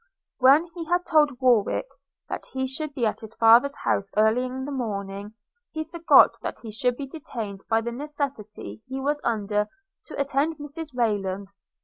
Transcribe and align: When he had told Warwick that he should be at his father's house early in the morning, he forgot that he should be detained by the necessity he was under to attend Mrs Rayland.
When 0.39 0.65
he 0.73 0.85
had 0.85 1.05
told 1.05 1.39
Warwick 1.39 1.85
that 2.27 2.47
he 2.53 2.65
should 2.65 2.95
be 2.95 3.05
at 3.05 3.19
his 3.19 3.35
father's 3.35 3.75
house 3.75 4.09
early 4.17 4.43
in 4.45 4.65
the 4.65 4.71
morning, 4.71 5.35
he 5.73 5.83
forgot 5.83 6.39
that 6.41 6.57
he 6.63 6.71
should 6.71 6.97
be 6.97 7.05
detained 7.05 7.61
by 7.69 7.81
the 7.81 7.91
necessity 7.91 8.81
he 8.87 8.99
was 8.99 9.21
under 9.23 9.67
to 10.07 10.19
attend 10.19 10.57
Mrs 10.57 10.95
Rayland. 10.95 11.49